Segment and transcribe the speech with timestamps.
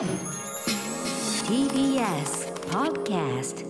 [0.00, 0.08] TBS
[2.70, 3.66] Podcast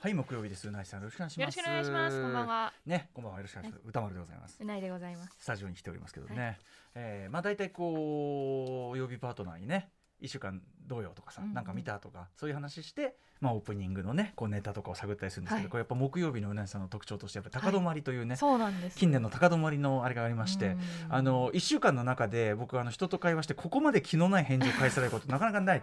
[0.00, 0.66] はい木曜日です。
[0.66, 1.56] うないさんよろしくお願いします。
[1.58, 2.20] よろしくお願いします。
[2.20, 2.72] こんばんは。
[2.84, 3.38] ねこんばんは。
[3.38, 4.56] よろしくお願いします、歌丸でございます。
[4.60, 5.36] うないでございます。
[5.38, 6.58] スタジオに来ておりますけどね、
[6.96, 11.54] えーまあ大体こう曜日パートナーにね一週間どうよとかさ、うんうん。
[11.54, 15.70] なんか見たとかそういう話して、まあ、オープニングのねこうネタとかを探ったりするんですけど、はい。
[15.70, 18.96] これやっぱ木曜日のうなぎさんの特徴としてやっぱ高止まりというね、そうなんです。
[18.96, 20.80] 近年の高止まりのあれがありまして、うん
[21.10, 25.82] あの1週間の中で僕あの人と会話してここまで気のない返事を返されることなかなかない。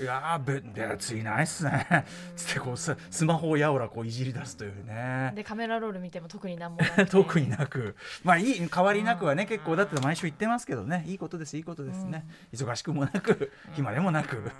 [0.00, 2.04] いやーべ別にないっすね。
[2.36, 5.32] つってこうススマホをやおらこういじり出すというね。
[5.34, 7.96] でカメラロール見ても特になんもな 特になく。
[8.24, 9.48] まあいい変わりなくはねうん。
[9.48, 11.04] 結構だって毎週言ってますけどね。
[11.06, 14.52] いいことですいいことですね、忙しくもなく暇でもなく、うん。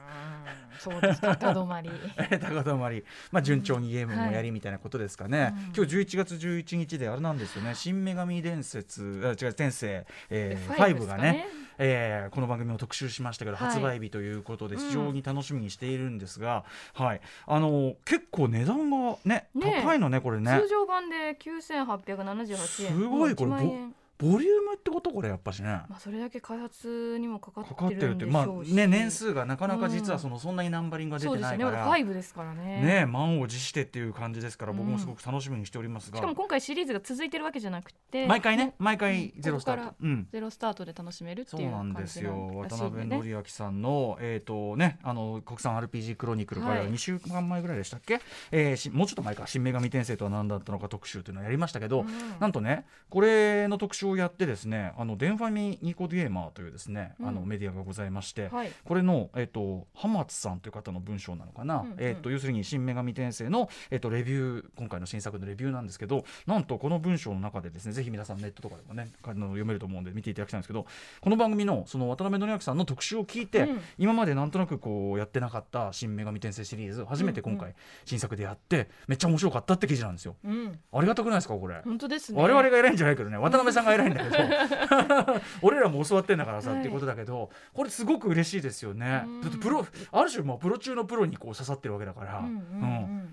[0.81, 1.91] そうです高止まり。
[2.17, 5.85] 高止まり、まあ、順調にゲームもやりみたいなことですかね、うん。
[5.85, 11.47] 今日11月11日であれなんですよね「新女神伝説」あ違う転生、えー、ファイブ5ですかがね
[11.83, 13.69] えーこの番組を特集しましたけど、はい。
[13.69, 14.81] 発売日ということでうん。
[14.87, 17.21] 非常に楽しみにしているんですが、はい。
[17.47, 20.61] あの結構値段がねね高いのねこれね。
[20.63, 22.93] 通常版で9878円。
[22.93, 25.69] すごいこれもう1万円ボリュームってことこれやっぱしね。
[25.89, 31.65] まあそれだけ開発にもかかかかっってるんてるってまあでしょうしね年数がなかなか実はその、そんなにナンバリングが出そうですよね。
[31.65, 32.83] まだてないから5ですからね。
[32.83, 39.41] ね満を持してっていう感じですから僕もすごく楽しみにしておりますが、しかも今回シリーズが続いてるわけじゃなくて毎回ね毎回うん。
[39.41, 39.89] ゼロスター。
[39.89, 39.95] ト。
[40.03, 40.29] うん。
[40.31, 42.59] ゼロスタートで楽しめるってそういうなんです感じなんよ。
[42.61, 46.89] 渡辺則明さんの、えーとね、あの国産 RPG クロニクルからはい。
[46.91, 52.09] 2週間前ぐらいでしたっけ、えーしもうちょっと前か「新女神転生とは何だったのか」特集というのをやりましたけど、うん。
[52.39, 57.29] なんとねこれの特集をやってですねあのデンファミニコゲーマーというですね、うん。
[57.29, 58.73] あのメディアがございまして、はい。
[58.85, 61.97] これの、えっと浜津さんという方の文章なのかな、うんうん。
[61.99, 70.87] えっと要するに「新女神転生の」えっとレビュー今回の新作のレビューなんですけどなんとこの文章の中でですねぜひ皆さんネットとかでもねあの読めると思うんで見ていただきたいんですけど
[71.21, 73.81] この番組のその渡辺則明さんの特集を聞いて、うん。
[73.99, 77.75] 今までなんとなくこうやってなかった「新女神転生」シリーズ初めて今うん回
[78.05, 80.37] 新作でやって、めっちゃ面白かったって記事なんですよ。
[80.45, 80.79] うん。
[80.93, 81.83] ありがたくないですかこれ？
[81.85, 82.41] 本当ですね。
[82.41, 85.41] 我々が偉いんじゃないけどね渡辺さんが偉いんだけど。
[85.63, 86.79] 俺らも教わってんだからさ、はい。
[86.81, 89.25] っていうことだけどこれすごく嬉しいですよね。
[89.61, 92.45] プロある種もうプロ中のプロにこう刺さってるわけだから。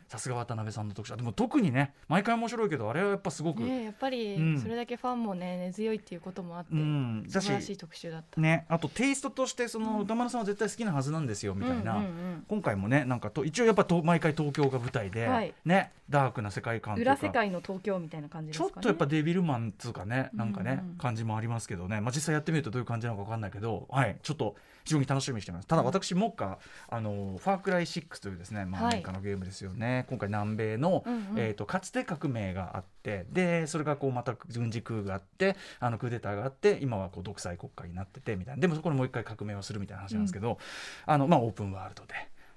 [0.07, 1.15] さすが渡辺さんの特集。
[1.15, 4.59] でも特にね毎回面白いけどあれはやっぱすごく、ね、やっぱりうん。
[4.59, 7.25] それだけファンもね根強いっていうこともあって、うん。
[7.27, 8.39] 素晴らしい特集だった。
[8.39, 12.01] ねあとテイストとしてその歌丸さんは絶対好きなはずなんですよみたいな、
[12.47, 15.53] 今回もねなんかと一応やっぱと毎回東京が舞台で、はい。
[15.65, 17.11] ねダークな世界観うん、とか。
[17.11, 18.71] 裏世界の東京みたいな感じですかね。
[18.71, 25.67] ちょっとやっぱデビルマンっつうかねなんかね、うんうん感じもありますけどね、まあ、実際やってみるとどういう感じなのか分かんないけど、はい、ちょっと非常に楽しみにしてます。
[25.67, 26.57] ただ私もっか
[26.89, 28.93] あのファークライ6というですね、まあ、アはい。
[28.95, 31.21] メリカのゲームですよね、今回南米の、うんうん。
[31.37, 38.61] えー、とかつて革命があってでそれがこうまた軍事空があってあのクーデターがあって今はこう独裁国家になっててみたいな。
[38.61, 40.57] でもそこでもう一回革命をするみたいな話なんですけど、
[41.05, 42.13] あのまあ、オープンワールドで、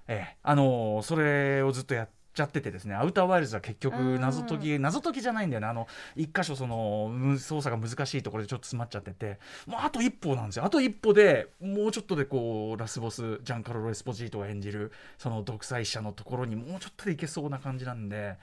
[0.09, 0.37] ええ。
[0.43, 2.20] あのそれをずっとやって。
[2.33, 4.21] ちゃっててですねアウターワイルズは結局うん。
[4.21, 5.67] 謎解き謎解きじゃないんだよね。
[5.67, 5.87] あの
[6.17, 9.39] 一箇所そのむ操作が難しいところでちょっと詰まっちゃってて。
[9.67, 10.65] もうあと一歩なんですよ。
[10.65, 18.37] あと一歩でもうちょっとでこうラスボスジャンカルロ・エスポジートが演じるその独裁者のところにもうちょっとでいけそうな感じなんで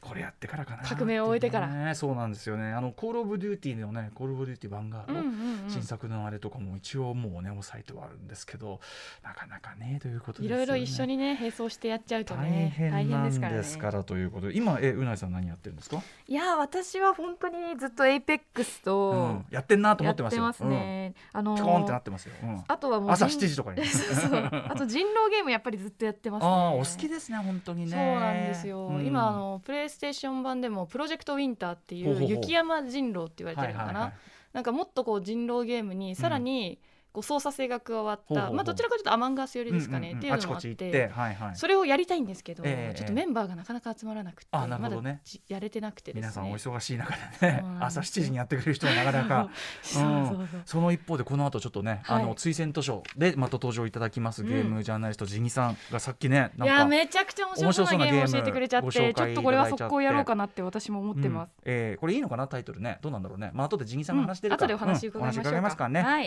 [0.00, 1.68] これやってからかな革命を終えてから。
[1.68, 2.72] ねそうなんですよね。
[2.72, 5.26] あのコール・オブ・デューティーのねコール・オブ・デューティーヴァンガード、うんうん
[5.64, 5.70] うん。
[5.70, 8.80] 新作のあれとかも一応もうね押さえてはあるんですけど
[9.22, 10.54] なかなかねということでね。
[10.54, 13.58] いろいろ一緒にね並走してやっちゃうと大ね変なんからね。
[13.58, 20.48] ですからということで今えうないさん何やってるんですか、いや私は本当にずっとエイペックスうとん、やってんなと思やっますよ。
[20.48, 22.64] っててますね、あのうん、ピコーンってなってますよ、うん。
[22.66, 23.84] あとはもう朝人7時とかに。
[23.86, 24.50] そうそう。
[24.68, 26.48] あと人狼ゲームやっぱりずっとやってますね。
[26.48, 27.90] ああお好きですね本当にね。
[27.90, 29.06] そうなんですよ、うん。
[29.06, 34.12] 今あのプレイステーション版でもプロジェクトウィンターっていほう雪山人狼って言われてるのかな、
[34.52, 36.78] なんかもっとこう人狼ゲームにさらに
[37.12, 41.10] こう操作性が加わった、まあどちらかというとアマンガース寄りですかね、っていうのもあって
[41.54, 42.98] それをやりたいんですけど、ええ。
[42.98, 46.28] ちょっとメンバーがなかなか集まらなくてまだじやれてなくてですね。
[46.28, 49.50] 皆さんお忙しい中でね朝7時にやってくれる人はなかなか。
[50.64, 52.22] その一方でこの後ちょっとね、はい。
[52.22, 54.48] あの推薦図書でまた登場いただきますうん。
[54.48, 61.62] ゲームジャーナリストジニさんがさっきねいやめちゃくちゃ面白そうなゲームを教えてくれちゃってちょっとこれは速攻やろうかなって私も思ってます、うん。
[61.64, 62.98] えーこれいいのかなタイトルね。
[63.02, 63.50] どうなんだろうね。
[63.52, 65.50] まあ後でジニさんが話してる後でお話伺いましょうか。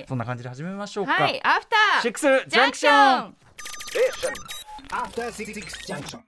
[0.07, 2.01] そんな感じで始めましょうか、はいアフター。
[2.01, 4.33] シックスジャンクシジャンクショョン。
[4.33, 4.33] ン
[4.89, 6.19] After Six Junction.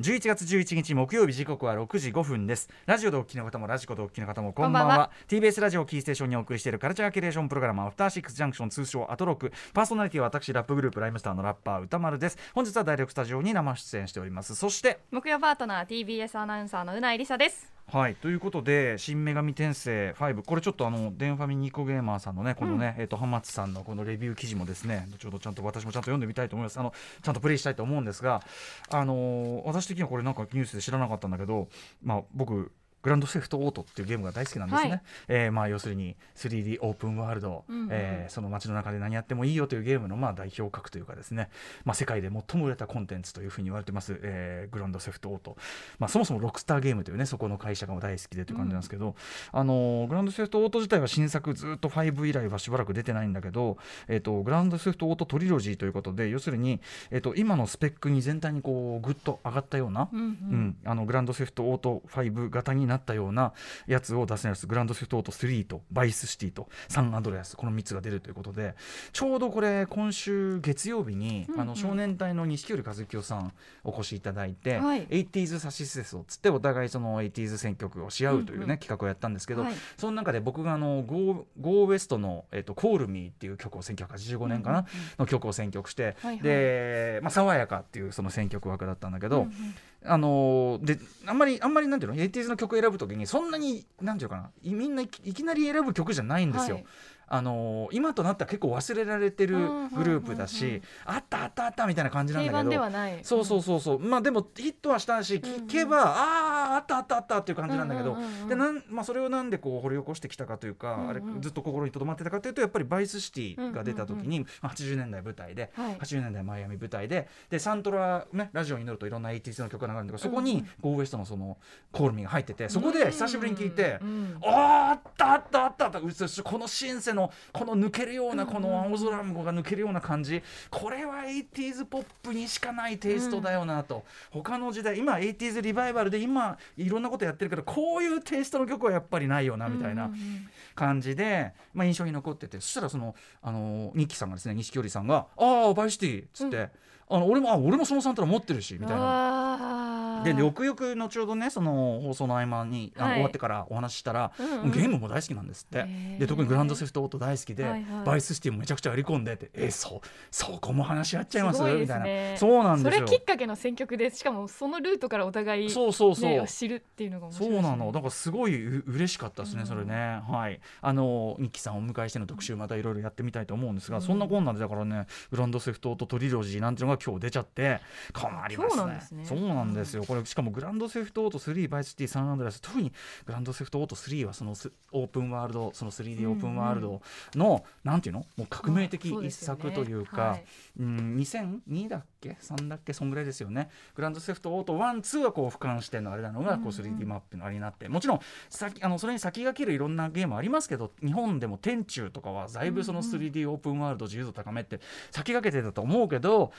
[0.00, 2.68] 11月11日木曜日時刻は6時5分です。
[2.86, 4.88] ラジオでお聞きの方もラジコでお聞きの方もこんばんは。
[4.88, 5.10] こんばんは。
[5.26, 9.52] TBS ラジオをキーステーションにお送りしているカルチャーキュレーションプログラムアフターシックスジャンクション通称アトロク。
[9.74, 12.38] パーソナリティは私ラップグループライムスターのラッパー歌丸です。
[12.54, 14.54] 本日はダイレクトスタジオに生出演しております。
[14.54, 18.16] そして木曜パートナー TBS アナウンサーのうないりさですはい。
[18.16, 26.78] ということで「新女神転生5」これちょっとあのデンファミニコゲーマーさんのねこのね、えっと浜松さんのこのレビュー記事もですね後ほどちゃんと私もちゃんと読んでみたいと思います。
[26.78, 26.92] あの
[27.22, 28.42] ちゃんとプレイしたいと思うんですが
[28.90, 31.68] あのー私的にはこれなんかニュースで知らなかったんだけど
[32.02, 32.70] まあ僕
[33.02, 35.00] グランドセフトオートっていうゲームが大好きなんですね、はい。
[35.28, 37.88] えーまあ要するに 3D オープンワールド、うんうん。
[37.90, 41.50] えーその街の中で何やってもいいよというゲームのまあ代表格というかですね、
[41.84, 45.56] まあ、世界で最も売れたコンテンツというふうに言われてます、えーグランドセフトオート、
[45.98, 49.14] まあ、そもそもロックスターゲームというねそこの会社が大好きでという感じなんですけど、
[49.52, 53.78] あのーグランドセフトオート自体は新作ずっと5以来はしばらく出てないんだけど、
[54.08, 56.80] えー、とグランドセフトオートトリロジーということで要するに、
[57.10, 60.28] えー、と今のスペックに全体にこうグッと上がったような、うんううん。
[60.68, 63.52] ん、あのグランドセフトオート5型になったような
[63.86, 64.66] やつを出せます。
[64.66, 68.74] グランドセフトオート3とバイスシティとサンアンドレアスこの3つが出るということで。
[69.12, 71.60] ちょうどこれ今週月曜日に、うんうん。
[71.60, 73.52] あの少年隊の錦織和樹さん
[73.84, 75.06] お越しいただいて、はい。
[75.06, 78.78] 80s サシステスをつってお互いその 80s 選曲をし合うというね、うんうん。
[78.78, 79.74] 企画をやったんですけど、はい。
[79.96, 84.90] その中で僕があの Go, Go West の、えっと、Call Me っていう曲を1985年かな、うんうん。
[85.18, 86.40] の曲を選曲して、はいはい。
[86.40, 89.74] で、まあ、爽やかっていうその選曲枠だったんだけど、うんうん
[90.04, 94.50] あのーであんまりあんまりなんていうの？80s の曲選ぶときにそんなになんていうかな？
[94.62, 96.76] いみんないきいきなり選ぶ曲じゃないんですよ。
[96.76, 96.86] はい。
[97.28, 99.56] あのー今となったら結構忘れられてる
[99.94, 100.74] グループだし、うんうん。
[100.74, 103.18] うんうんあったあったあったみたいな感じなんだ定番けどではない。
[103.22, 103.98] そうそうそうそう。
[103.98, 108.48] まあでもヒットはしたし聞けば、あああったあったあったっていう感じなんだけど、うんうんうんうん。
[108.48, 111.08] でなんまあ、それをなんでこう掘り起こしてきたかというか、うんうん。
[111.10, 115.96] あれずっと心に留まってたかというとやっぱりバイスシティが出た時に、まあ80年代舞台で、はい。
[115.96, 120.58] 80年代マイアミ舞台ででサントラ、ね、ラジオに乗るといろんな 80s の曲が流れるんだけどそこにうん。
[120.58, 121.56] うんゴーウエストのその
[121.92, 123.98] コールミーが入っててそこで久しぶりに聞いて。
[124.00, 126.00] うんあーあったあったあったあった。
[126.00, 127.17] このシンセの
[127.52, 130.42] この抜けるようなこの青空雲が抜けるような感じ。
[130.70, 140.48] これは 80s ポップにしかないテイストだよなと、他の時代今 80s リバイバルで今いろんなことやってるけどこういうテイストの曲はやっぱりないよなみたいなうんうんうん。
[140.74, 142.60] 感じで、まあ、印象に残ってて。
[142.60, 146.70] そしたらそのあの日記さんがですね錦織さんが「ああバイシティ」っつって、
[147.10, 150.22] あの俺もあ俺もそのサントラ持ってるしみたいな。
[150.24, 153.14] でよくよく後ほどねその放送の合間にあの、はい。
[153.14, 154.70] 終わってからお話ししたら、うんうん。
[154.72, 155.86] ゲームも大好きなんですって、
[156.18, 158.04] で特にグランドセフトオート大好きで、はいはい。
[158.04, 161.58] バイスシティもめちゃくちゃやり込んでってえそうそこも話し合っちゃいます？
[161.58, 162.36] すごいでみたいな。
[162.36, 163.06] そうなんですよ。
[163.06, 167.68] それきっかけの選曲でしかもそのルートからお互いそうそうそう、ね知るっていうのが面白いですね。
[167.68, 167.92] そうなの。
[167.92, 169.66] だからすごいう嬉しかったですね、うん。
[169.68, 170.20] それね。
[170.28, 170.60] はい。
[170.80, 174.02] あの日記さんをお迎えしての特集またいろいろやってみたいと思うんですが、うん。
[174.02, 177.80] そんなこんなでだからねグランドセフトオートトリロジーなんていうのが今日出ちゃって
[178.12, 179.00] 困りますね。
[179.00, 179.24] すね。
[179.24, 180.04] そうなんですよ。
[180.04, 182.60] これしかもグランドセフトオート3バイスシティサンアンドレアス。
[182.60, 182.92] 特に
[183.26, 187.02] グランドセフトオート3はそのスオープンワールドその 3D オープンワールド
[187.34, 188.26] の、なんていうの？
[188.36, 190.44] もう革命的一作というか、はい。
[190.80, 192.92] うん2002だっけ？3だっけ？
[192.92, 193.70] そんぐらいですよね。
[193.94, 197.88] グランドセフトオート12はこう俯瞰してのあれなのがこう 3D マップのあれになって。
[197.88, 204.80] もちろん先あのそれに先駆けるいろんなゲームありますけど日本でも天中とかはだいぶその 3D オープンワールド自由度高めって
[205.10, 206.52] 先駆けてたと思うけど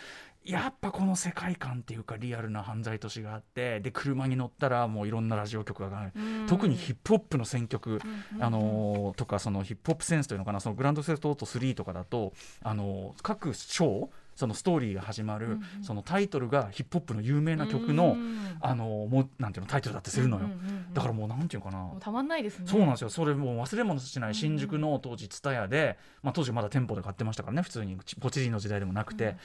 [0.45, 6.11] やっぱこの世界観っていうかリアルな犯罪都市があってで車に乗ったらもういろんなラジオ局がる。
[6.15, 6.47] うん。
[6.47, 12.33] 特にヒップホップの選曲、うんうんあのーとかそのヒップホップセンスというのかなそのグランドセフトオート3とかだと、
[12.63, 14.09] あのー各章
[14.39, 20.49] そのストーリーが始まる、そのタイトルがヒップホップの有名な曲の、うんあのーもうなんていうのタイトルだってするのよ、
[20.93, 22.65] だからもうなんていうかな、たまんないですね。
[22.65, 23.09] そうなんですよ。
[23.09, 29.35] それもう忘れ物しない新宿の当時蔦屋で、まあ、当時まだ店舗で買ってましたからね普通にちポチリの時代でもなくて、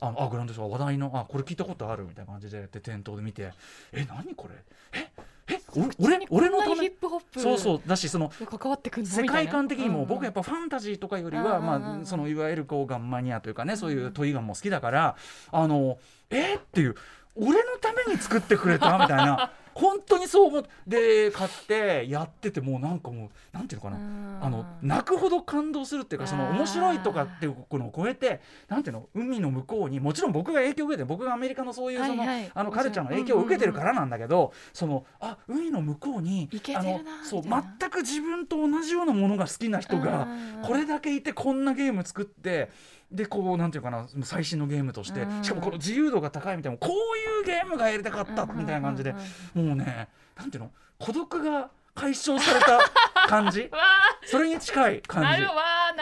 [0.00, 3.52] ああグランドセフト話題のあこれ聞いたことあるみたいな感じでで店頭で見て
[3.92, 4.54] え何これ？
[5.00, 5.10] え？
[5.98, 15.16] 俺俺のためヒップホップそうそうだしその関わってく世界観的にも僕やっぱぱファンタジーとかよりは、まあ、そのいわゆるこうガンマニアというかねそういうトイガンも好きだから
[15.50, 15.98] あの
[16.30, 16.94] えーっていう
[17.34, 18.98] 俺のために作ってくれた？
[18.98, 24.42] みたいな本当にそう思ってで買ってやっててもうなんかもうなんていうのかな。
[24.42, 32.28] あの泣くほど感動するっていうかその面白いとかっていうのを超えてなんていうの海の向こうにもちろん僕が影響を受けて僕がアメリカのそういうその,、はい。
[32.28, 40.62] はいあのカルチャーの影響を受けてるからなんだけど、そのあ海の向こうにあのそう全く自分と同じようなものが好きな人がうん。
[40.62, 42.70] これだけいてこんなゲーム作って。
[43.12, 45.44] でこうなんていうかな最新のゲームとしてうん。
[45.44, 49.12] しかもこの自由度が高いみたいなこういうゲームがやりたかったみたいな感じで
[49.54, 50.70] もうねなんていうの？
[50.98, 52.78] 孤独が解消された
[53.28, 53.68] 感じ？
[53.72, 53.78] わ
[54.24, 55.28] それに近い感じ。
[55.30, 55.36] な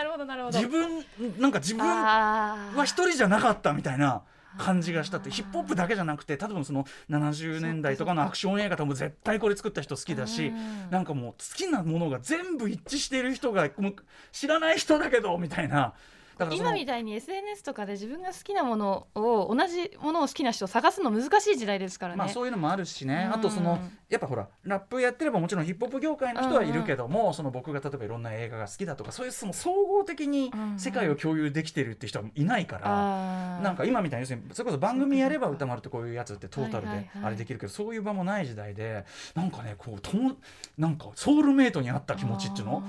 [0.04, 1.04] るほどなるほど自分
[1.38, 4.22] なんか自分はは一人じゃなかったみたいな
[4.58, 5.30] 感じがしたって。
[5.30, 10.90] ヒップホップだけじゃなくて多分その70年代とかのアクション映画とかも絶対これ作った人好きだしうん。
[10.90, 13.68] なんかもう好きなものが全部一致している人が
[14.30, 15.92] 知らない人だけどみたいな
[16.52, 22.18] 今みたいに SNS とかで自分が好きなものを同じものを好きな人を探すの難しい時代ですからね。
[22.18, 23.34] まあそういうのもあるしね、うん。
[23.34, 23.78] あとその
[24.08, 33.62] やっぱほらラップやってればもちろんヒップホップ業界の人はいるけども、その僕が例えばいろんな映画が好きだとかそういうその総合的に世界を共有できてるって人はいないから、あー。
[33.62, 39.04] なんか今みたいにそれこそ番組やれば歌丸ってこういうやつってトータルであれできるけどそういう場もない時代で
[39.34, 40.36] なんかねこうとも
[40.78, 42.82] なんかソウルメイトにあった気持ちっていうの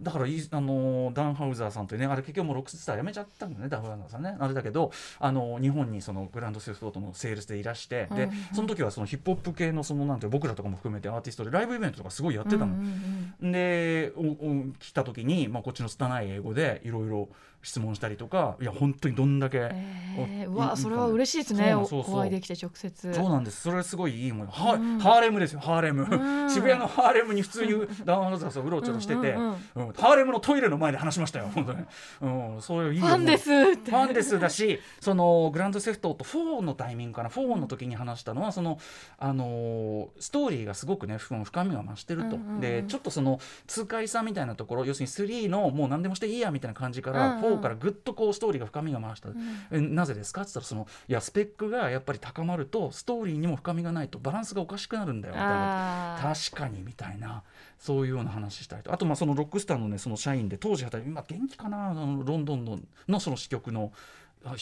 [0.00, 4.36] だからあのダンハウザーさんというねあれ結局もうロックスターやめちゃったんだねダンハウザーさんね。
[4.38, 8.32] あれだけどあの日本にそのグランドセフートのセールスでいらして、でうんうん。
[8.54, 12.66] その時はそのヒップホップ系のそのなんて僕らとかも含めてアーティストでライブイベントとかすごいやってたの。
[12.66, 13.52] うんうん。
[13.52, 17.28] でおお来た時に、まあ、こっちの拙い英語でいろいろ
[17.62, 21.74] 質問したりとかいや本当にどんだけ、えー、わそれは嬉しいですね。
[21.74, 23.12] お会いできて直接。
[23.12, 23.62] そうなんです。
[23.62, 24.98] それはすごいいいもんは、うん。
[24.98, 26.50] ハーレムですよハーレム、うん。
[26.50, 27.72] 渋谷のハーレムに普通に
[28.04, 31.84] ダウンハウザーさんうろちょろしてて、ハーレムのトイレの前で話しましたよ本当に、
[32.22, 37.28] うん、そういういいファンですファンですだしそのグランドセフトと4のタイミングかな。
[37.28, 38.78] 4の時に話したのはその、
[39.18, 49.28] あのーストーリーがすごくねふ深みが増してると、でちょっとその痛快さみたいなところ要するに3のもう何でもしていいやみたいな感じから、うんうん4からぐっとこうストーリーが深みが増した、
[49.70, 50.42] えなぜですか？
[50.42, 56.18] って言ったらそのいやスペックがやっぱり高まるとストーリーにも深みがないとバランスがおかしくなるんだよみたいな。
[56.20, 57.42] 確かにみたいな。
[57.78, 58.92] そういうような話したりと。
[58.92, 61.90] あとまあそのロックスターのねその社員で当時働いて今元気かな？
[61.90, 62.78] あのロンドンの
[63.08, 63.92] のその支局の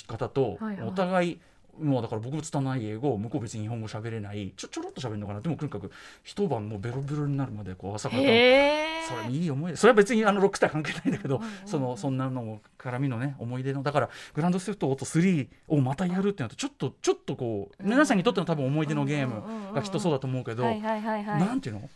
[0.07, 1.41] 方とお互い
[1.81, 5.41] もうだから僕も拙い英語向こう別に日本語喋れないちょちょろっと喋るのかな。
[5.41, 5.91] でもとにかく
[6.23, 8.23] 一晩もうベロベロになるまでこう朝から。
[8.23, 17.91] へそれえいい思い出それは別にあのロックスター関係ないんだけどうんうんうんそのそんなのも絡みのね思い出のだからグランドセフトオート3をまたやるってなるとちょっとちょっとこううん。
[17.91, 21.89] 皆さんにとっての多分思い出のゲームがきっとそうだと思うけどなんていうの？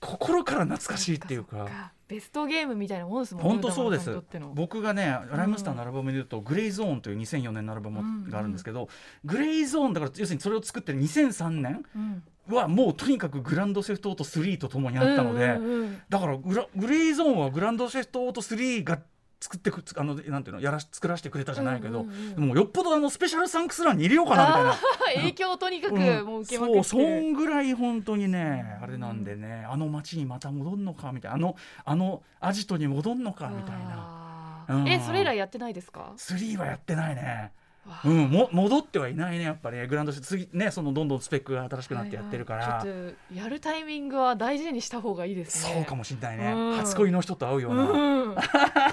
[0.00, 1.92] 心から懐かしいっていうか。
[2.08, 4.10] ベストゲームみたいなもんですもんね本当そうです。
[4.54, 8.88] 僕がねライムスターのアルバムで言うと「グレイゾーン」という2004年のアルバムがあるんですけど、
[9.24, 16.02] グレイゾーンだから要するにそれを作ってる2003年うんはもうとにかくグランドセフトオート3とともにあったので、うんうんうん。
[16.08, 19.00] だからグラグレイゾーンはグランドセフトオート3が
[19.40, 22.48] 作ってくあのなんていうのやらし作らせてくれたじゃないけど、うんうんうん。
[22.48, 24.74] もうよっぽどあのスペシャルサンクス欄に入れようかなみたいな。
[25.22, 26.26] 影響をとにかくうん。
[26.26, 26.78] もう受けまくって。
[26.78, 34.66] る、そうそんぐらい本当にね、うんあれなんでねあの街にまた戻んのかみたいなあのあのアジトに戻んのかみたいな。
[34.68, 34.88] うん。
[34.88, 37.22] えそれ以来やってないですか？3はやってないね。
[37.22, 37.61] わ
[38.04, 39.86] うんも戻ってはいないねやっぱりね。
[39.86, 42.86] グランド次ねそのどんどんスペックが新しくなってやってるから、
[43.34, 45.74] やるタイミングは大事にした方がいいですね。
[45.74, 46.76] そうかもしれないね、うん。
[46.76, 48.34] 初恋の人と会うような、うん。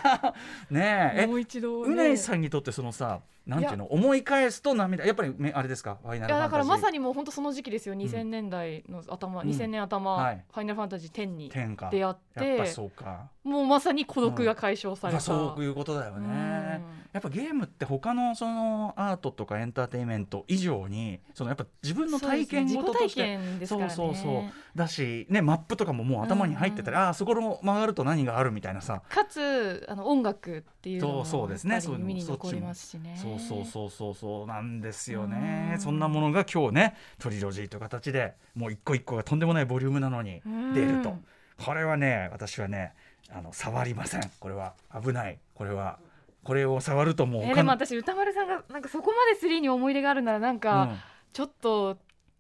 [0.72, 1.22] ねえ。
[1.24, 3.20] えもう一度、ね、うないさんにとってそのさ
[3.50, 5.98] なんていうの思い返すと涙やっぱりめあれですか？
[6.04, 6.82] ファイナいやだからルファンタジー。
[6.84, 9.50] まさにもう本当その時期ですよ、2000年代の頭、うん。
[9.50, 10.44] 2000年頭、はい。
[10.54, 12.18] ファイナルファンタジー10に出会っやっ
[12.58, 13.30] ぱそうか。
[13.44, 24.44] もうまさに孤独が解消された、まあそういうことだよね、やっぱゲームって他のそのアートとかエンターテインメント以上にそのやっぱ自分の体験事として、そうそうそうそう。
[24.76, 29.02] だしねマップとかももう頭に入ってたら、ああそこの曲がると何があるみたいなさ。
[29.10, 31.80] かつあの音楽っていうのもそうそうですね。
[31.98, 33.18] 耳に残りますしね。
[33.20, 34.14] そうそうそうそう。
[34.14, 35.72] そうなんですよね。
[35.74, 35.80] うん。
[35.80, 40.42] そんなものが今日ねトリロジーという形でもう一個一個がとんでもないボリュームなのに
[40.74, 41.10] 出ると。
[41.10, 41.26] うん
[41.64, 42.94] これはね私はね
[43.30, 44.22] あの触りません。
[44.40, 45.40] これは危ない。
[45.54, 46.00] これは
[46.44, 50.98] これを触るともうえーでも私歌丸さんがなんかそこまで3に思い出があるならなんか、うん。
[51.34, 51.98] ちょっと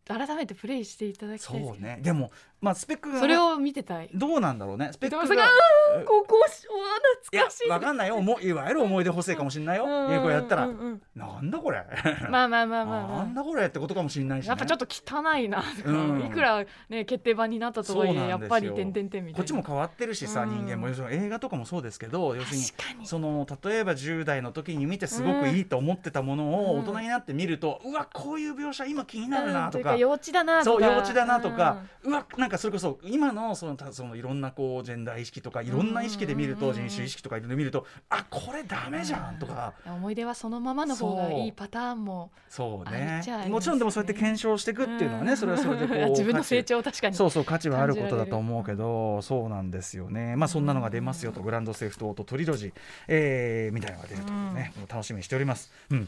[0.07, 1.99] 改めてプレイしていただきたいですそうけどね。
[2.01, 4.09] でもまあスペックそれを見てたい。
[4.13, 4.89] どうなんだろうね。
[4.91, 5.47] スペックが
[6.05, 7.69] ここ懐かしい。
[7.69, 8.21] わかんないよ。
[8.21, 9.85] もういわゆる思い出補正かもしれないよ。
[9.85, 10.67] うんうんやこれやったら。
[11.15, 11.83] なんだこれ。
[12.29, 13.17] まあまあまあまあまあ。
[13.19, 14.49] なんだこれってことかもしれないしね。
[14.49, 15.61] やっぱちょっと汚いな。
[15.61, 16.25] とか、うん。
[16.25, 19.33] いくらね決定版になったとはいえやっぱり点々点みたいな。
[19.33, 20.49] こっちも変わってるしさ、うん。
[20.49, 22.57] 人間も要するに映画とかもそうですけど要する
[22.99, 26.79] にその例えば10代の時に見てすごくいいと思ってたものをうん。
[26.81, 29.95] 大人になって見ると、うわこういう描写今気になるなとか,、うん。
[29.95, 30.79] いう幼稚だなとか。
[30.79, 43.21] そう幼稚だなとか、うわなんかそれこそ今のそのたそのいろんなこうジェンダー意識とかいろんな意識で見ると、うん人種意識とかいろいろ見るとあこれダメじゃんとか、うん思い出はそのままの方がいいパターンもそうあね。
[43.49, 45.37] もちろんでもそうやって検証していくっていうのはね、うん。
[45.37, 50.09] それはそれでこう自分の成長を確かにそうそう価値はあることだと思うけどそうなんですよ。
[50.09, 50.35] ね。
[50.35, 52.73] まあそんなのが出ますよと、グランドセーフトオートトリロジー、
[53.07, 55.71] えーみたいなのが出るというね、楽しみにしております。
[55.91, 56.07] うん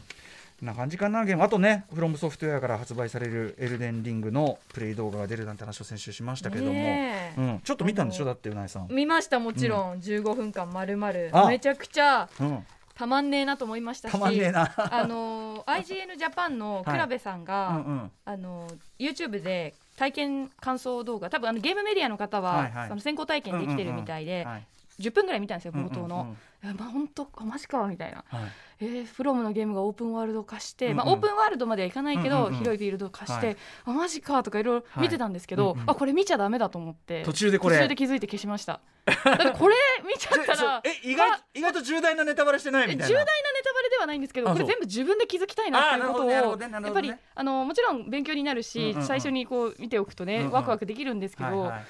[0.62, 1.42] こんな感じかなゲーム。
[1.42, 7.40] あとねフロムソフトウェアから発売されるエルデンリングのプレイ動画が出るなんて話を先週しましたけども、ねえ。
[7.40, 8.24] うん、ちょっと見たんでしょ？
[8.24, 11.48] だってうないさん、見ましたもちろん、15分間まるまるあ。
[11.48, 12.64] めちゃくちゃうん、
[12.94, 14.12] たまんねえなと思いましたし。
[14.12, 14.72] たまんねえな。
[14.78, 18.68] あの IGN ジャパンの倉部さんが、うんうんあの
[19.00, 24.66] YouTube で体験感想動画多分あのゲームメディアの方は、はいはいその先行体験できてるみたいで、はい
[25.02, 26.20] 10分ぐらい見たんですよ冒頭のうん。
[26.22, 26.36] うんうん。
[26.64, 28.24] えまあ本当あマジかみたいな。
[28.28, 28.50] はい。
[28.80, 30.96] えー、フロムのゲームがオープンワールド化して、うんうん。
[30.98, 33.56] まあ、オープンワールドまではいかないけど、うんうんうん広いフィールド化して、はい。
[33.86, 35.90] あマジかとかいろいろ見てたんですけど、はいうんうん。
[35.90, 37.22] あこれ見ちゃダメだと思って。
[37.24, 37.76] 途中でこれ。
[37.76, 38.80] 途中で気づいて消しました。
[39.06, 39.74] だってこれ
[40.06, 43.06] 見ちゃったら え意外あ意外と重大なネタバレしてないみたいな。
[43.08, 43.26] 重大なネ
[43.64, 49.06] タバレではないんですけどこれ全部自分で気づきたいなっていうことをねなるやっぱりあのもちろん勉強になるし、うんうんうん。
[49.06, 50.52] 最初にこう見ておくとね、うんうん。
[50.52, 51.84] ワクワクできるんですけど、はいはい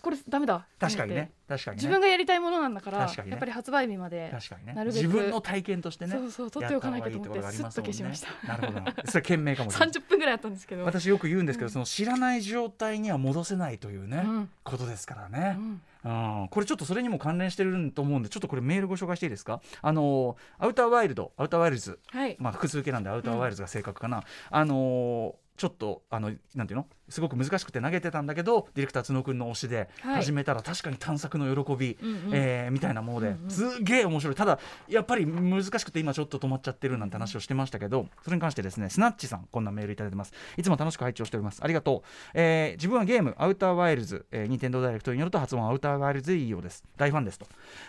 [0.00, 0.66] これダメだ。
[0.78, 1.32] 確かにね。
[1.48, 1.82] 確かにね。
[1.82, 3.30] 自分がやりたいものなんだから、確かにね。
[3.32, 4.30] やっぱり発売日まで。
[4.32, 4.74] 確かにね。
[4.74, 5.02] なるべく。
[5.02, 6.12] 自分の体験としてね。
[6.12, 8.28] そうそう取っておかなきゃと思っていいとこと消しました。
[8.46, 8.80] なるほど。
[8.80, 9.88] なそれ賢明かもしれない。
[9.90, 10.84] 30分ぐらいあったんですけど。
[10.84, 14.50] 私よく言うんですけど、その知らない状態には戻せないというね、うん。
[14.62, 15.82] ことですからうね、ん。
[16.04, 19.60] うん、これちょっとそれにも関連してると思うんでちょっとこれメールご紹介していいですか？
[19.82, 21.98] あのアウターワイルドアウターワイルズ。
[22.06, 26.86] はい、まあ複数形なんでアウターワイルズが正確かな、あのちょっとあのなんていうの？
[27.08, 30.16] すごく難しくて投げてたんだけどディレクター角君の推しではい。
[30.16, 32.30] 始めたら確かに探索の喜び、うんうん。
[32.32, 33.50] えーみたいなもので、うんうん。
[33.50, 34.34] すげえ面白い。
[34.34, 40.32] ただやっぱり難しくて今ちょっと止まっちゃってるなんて話をしてましたけどそれに関してですねスナッチさんこんなメールいただいてます。
[40.56, 41.60] いつも楽しく拝聴しております。
[41.62, 46.84] ありがとう、えー自分はゲームアウターワイルズ、えー、任天堂ダイレクトによると発音はアウターワイルズでいいようです。
[46.96, 47.46] 大ファンですと、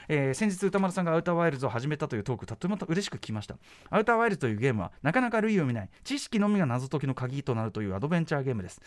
[0.07, 3.55] えー先日歌丸さんがアウターワイルズを始めたというトークとても嬉しく聞きました。
[3.89, 5.89] アウターワイルズというゲームはなかなか類を見ない。
[6.03, 8.81] 知識のみが謎解きの鍵となるというアドベンチャーゲームです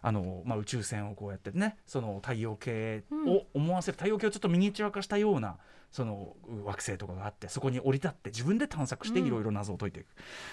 [0.00, 5.56] あのまあ、宇宙船をこうやってねその太陽系を思わせる、太陽系をちょっとミニチュア化したような
[5.90, 10.06] その惑星とかがあってそこに降り立って自分で探索していろいろ謎を解いていく、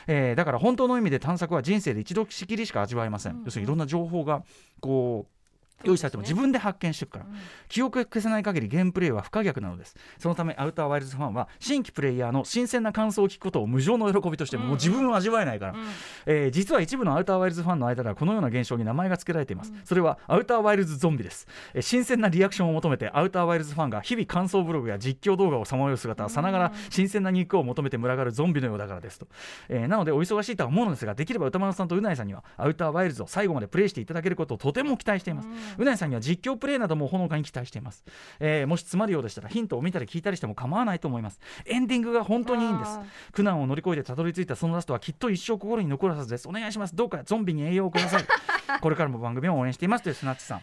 [0.08, 3.44] えーだから本当の意味で探索は人生で一度しきりしか味わえません、うん。
[3.46, 4.44] 要するにいろんな情報が
[4.80, 5.35] こう
[5.84, 7.26] 用意されても自分で発見していくから、
[7.68, 9.96] 記憶が消せない限りゲームプレイは不可逆なのです。
[10.18, 14.64] そのためアウターワイルズファンは新規プレイヤーの新鮮な感想を聞くことを無上の喜びとして、うん。
[14.64, 15.80] もう自分は味わえないから、うん。
[16.26, 19.82] えー実は一部のアウターワイルズファンの間ではこのような現象に名前が付けられています、うん。
[19.84, 29.28] それはアウターワイルズゾンビです、えー新鮮なリアクションを求めてアウターワイルズファンが日々感想ブログや実況動画をさまよう姿はさながら新鮮な肉を求めて群がるゾンビのようだからですと、
[29.70, 38.04] えーなのでお忙しいとは思うのですができれば歌丸さんとうないさんにはアウターワイルズを最後までプレイしていただけることをとても期待しています、うないさんには実況プレイなどもほのかに期待しています、
[38.40, 41.40] えーもし詰まるようでしたらヒントを見たり聞いたりしても構わないと思います。
[41.66, 43.00] エンディングが本当にいいんです。
[43.32, 46.48] 苦難を乗り越えてたどり着いたそのラストはきっと一生心に残るはずです。
[46.48, 46.96] お願いします。
[46.96, 48.26] どうかゾンビに栄養をください。
[48.82, 50.04] これからも番組を応援しています。
[50.04, 50.62] というスナッチさん。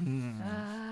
[0.00, 0.89] うん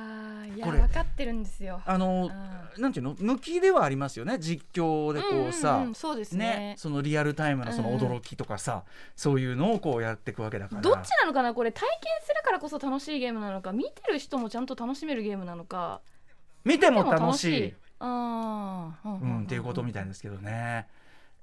[0.65, 0.79] これ。
[0.79, 1.81] 分かってるんですよ。
[1.87, 2.31] あの
[2.79, 3.15] なんていうの？
[3.19, 4.39] 向きではありますよね。
[4.39, 6.75] 実況でこうさ、んんんそうですね。
[6.79, 8.85] そのリアルタイムのその驚きとかさ、
[9.17, 10.83] そういうのをこうやっていくわけだから。
[10.83, 11.55] どっちなのかな？
[11.55, 11.89] これ体験
[12.23, 16.01] するからこそ楽しいゲームなのか見てる人もちゃんと楽しめるゲームなのか。
[16.65, 17.75] 見ても楽しい。
[18.01, 20.87] ああ、うん、っていうことみたいですけどね。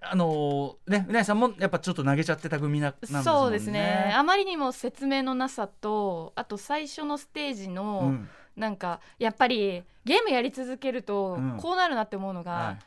[0.07, 2.95] あのーね、うなぎさんもやっぱちょっと投げちゃってた組なね。
[3.23, 4.13] そうですね。
[4.15, 11.57] あまりにも説明のなさとあと最初のステージの、うんなんかやっぱりゲームやり続けるとうん。
[11.57, 12.77] こうなるなって思うのが、は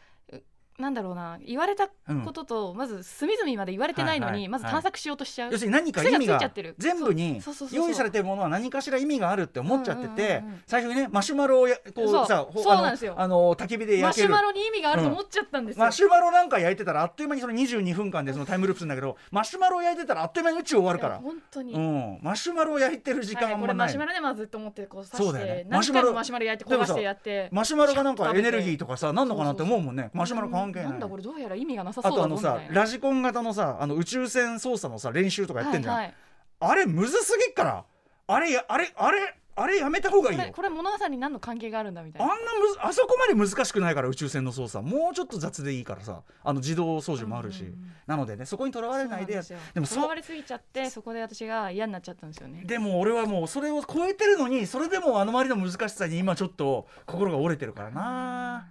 [0.79, 6.75] なんだろうな言われたことと、まず隅々まで言われてないのに、まず探索しようとしちゃう、い、要するに何か意味癖ががついちゃってる。
[6.79, 13.15] 全部に用意されてるものは何かしら意味があるって思っちゃってて、最初にねマシュマロをやこうさほそうなんですよ。
[13.19, 14.29] あの焚き火でマシュ焼ける。
[14.31, 30.11] マロに意味があると思っちゃったんですよ、マシュマロなんか焼いてたらあっという間にその22分間でそのタイムループするんだけどマシュマロを焼いてたらあっという間に宇宙終わるから、本当に、うん、マシュマロを焼いてる時間はい、あんまない、これマシュマロでまずっと思ってこう刺して、ねマシュマロ何回もマシュマロ焼いて焦がしてやってマシュマロがなんかエネルギーとかさなんのかなって思うもんね。
[30.13, 30.91] マシュマロ関係ない。
[30.91, 32.75] なんだこれどうやら意味がなさあとあのそうだぞみたいな。
[32.75, 36.15] さラジコン型のさあの宇宙船操作のさ練習とかやってんじゃん、はいはい。
[36.61, 37.85] あれむずすぎっから。
[38.31, 40.45] あれやあれあれあれやめた方がいいよ。
[40.53, 42.33] これ物語に何の関係があるんだみたいな。
[42.33, 44.87] あんなむずあそこまで難しくないから宇宙船の操作。
[44.87, 46.23] もうちょっと雑でいいからさ。
[46.45, 47.93] あの自動操縦もあるし、うんうんうん。
[48.07, 49.41] なのでねそこにとらわれないで。
[49.75, 52.63] でもとらわれすぎちゃってそこで私が嫌になっちゃったんですよね。
[52.67, 58.69] でも俺はもうそれを超えてるのにそれでもあの周りの難しさに今ちょっと心が折れてるからな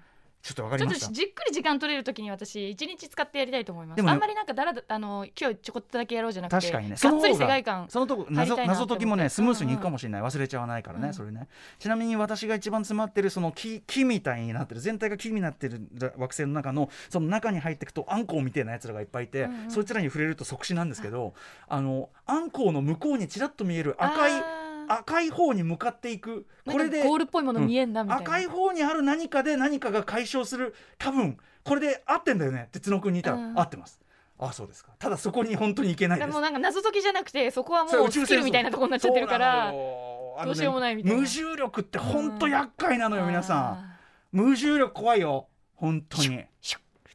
[0.47, 6.95] ちょっとわかちょっとりましたじっくり時間取れるときに私一日使ってやりたいと思いまですもあんまりなんかだらだあの今日ちょこっとだけやろうじゃなくて確かにね。
[6.97, 11.13] がっつり世界観そのとこ謎謎解きもねスムースにいくかうんもしれない、忘れちゃわないからね、うん。
[11.13, 11.47] それね。
[11.79, 15.81] ちなみに私が一番詰まってるその木木みたいになってる全体が木になってる
[16.17, 19.71] 惑星の中のその中に入っていくとアンコウみたいなやつらがいっぱいいて、うんうん。
[19.71, 21.33] そいつらに触れると即死なんですけど、
[21.67, 21.81] あ。
[21.81, 24.41] のアンコウの向こうにちらっと見える赤い
[24.87, 26.45] 赤い方に向かっていく。
[26.65, 30.75] これでゴールっぽいもの見えんなみたいな、赤い方にある何かで何かが解消する。
[30.97, 32.65] 多分これで合ってんだよね。
[32.67, 33.59] って角君にいたら、うん。
[33.59, 33.99] 合ってます。
[34.39, 34.91] あそうですか。
[34.99, 41.19] ただそこに本当に行けないでもなんか謎解きじゃなくてそこはもうスキルみたいなところになっちゃってるからどうしようもないみたいな。
[41.19, 43.57] 無重力って本当厄介なのよ、皆さん。
[43.59, 43.97] あ
[44.31, 45.47] 無重力怖いよ。
[45.75, 46.45] 本当に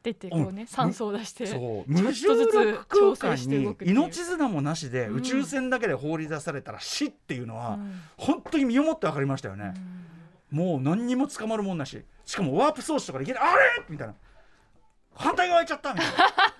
[0.02, 1.90] ーシュッってこうね酸素を出してそう。
[1.90, 5.16] 無重力調空間に命綱もなしでうん。
[5.16, 8.00] 宇宙船だけで放り出されたら死っていうのは、うん。
[8.16, 9.74] 本当に身をもって分かりましたよね、
[10.50, 12.02] もう何にも捕まるもんなし。
[12.24, 14.14] しかもワープ装置とかでいきなり「あれ?」みたいな。
[15.14, 16.12] 反対側行っちゃったみたいな。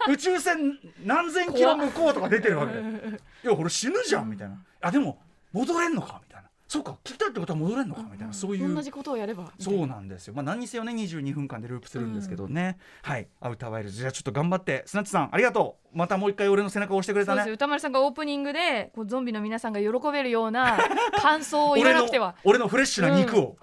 [0.12, 2.74] 宇宙船何千キロ向こうとか出てるわけ。
[2.74, 3.46] でい。
[3.46, 4.62] や俺死ぬじゃんみたいな。
[4.80, 5.18] あでも
[5.52, 6.31] 戻れんのかみたいな
[6.72, 10.32] そうか聞きたいってことは戻れんのかみたいなそういう同じことをやればそうなんですよ。
[10.32, 12.78] まあ何にせよね22分間でループするんですけどね。
[13.02, 13.28] はい。
[13.42, 15.98] アウターワイルズじゃあちょっと頑張ってスナッチさんありがとう。
[15.98, 17.52] またもう一回俺の背中を押してくれたね。
[17.52, 20.78] 歌丸さんがオープニングでこうゾンビの皆さんが喜べるような
[21.20, 23.58] 感想を言わ俺のなくては、俺のフレッシュな肉を、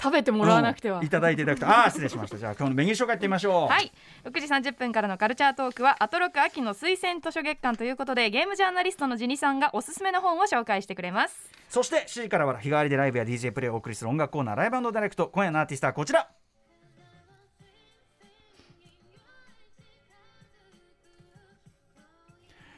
[0.00, 1.66] 食べてもらわなくては、うんいただいていただくと。
[1.66, 2.38] ああ失礼しました。
[2.38, 3.68] じゃあ今日のメニュー紹介いってみましょう。
[3.68, 3.92] はい。
[4.24, 11.50] 6時30分からのカルチャートークはアトロク秋の推薦図書月間ということでゲームジャーナリストのジニさんがおすすめの本を紹介してくれます。
[11.68, 15.28] そして7時からは日替わりでライブや DJ プレイをお送りする音楽コーナーライブダイレクト。
[15.28, 16.28] 今夜のアーティストはこちら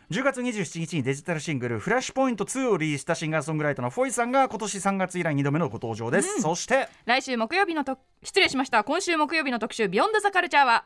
[0.09, 8.85] 10月27日にデジタルシングル「フラッシュポイント2」をリリースしたシンガーソングライターのフォイさんが今年3月以来2度目のご登場です、そして来週木曜日のと失礼しました。
[8.85, 10.85] 今週木曜日の特集ビヨンドザカルチャーは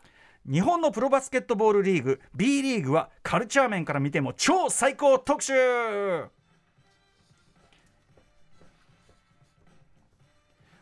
[0.50, 5.52] 日本のプロバスケットボールリーグ B リーグはカルチャー面から見ても超最高特集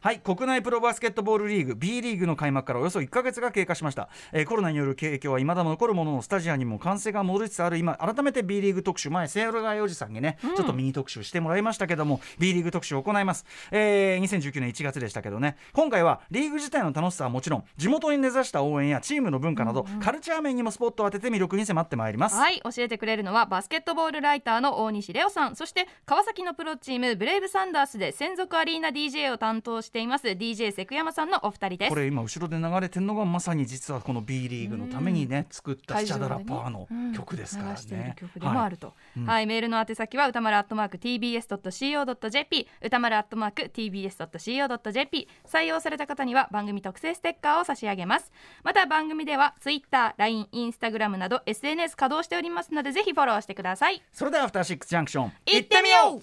[0.00, 15.56] はい国内プロバスケットボールリーグ B リーグの開幕からおよそ1ヶ月が経過しました、えーコロナによる影響は未だ残るもののスタジアムにも歓声が戻りつつある今改めて B リーグ特集前セアロガイおじさんにね、ちょっとミニ特集してもらいましたけども B リーグ特集を行います、えー2019年1月でしたけどね。
[15.72, 25.56] 今回はリーグ自体の楽しさはもちろん地元に根ざした応援やチームの文化など、カルチャー面にもスポットを当てて魅力に迫ってまいります、はい教えてくれるのはバスケットボールライターの大西レオさん。
[25.56, 30.28] そして川崎のプロチームブレイブサンダースで専属アリーナ DJ を担当しています。
[30.28, 31.88] DJ セクヤマさんのお二人です。
[31.90, 37.74] これ今後ろで流れてるのがまさに実はこの B リーグのためにね作ったスチャダラパーの曲ですからね。
[37.76, 38.94] 流している曲でもあると、
[39.26, 39.46] はい。
[39.46, 48.32] メールの宛先は歌丸アットマーク TBS.CO.JP 歌丸アットマーク TBS.CO.JP 採用された方には番組特製ステッカーを差し上げます。
[48.62, 54.02] また番組では Twitter、LINE、Instagram など SNS 稼働しておりますのでぜひフォローしてください。
[54.12, 56.22] それではアフターシックスジャンクション行ってみよう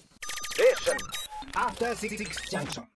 [1.56, 2.16] ！After Six
[2.50, 2.82] Junction.